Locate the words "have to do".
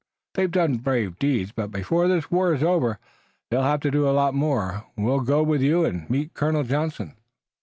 3.61-4.09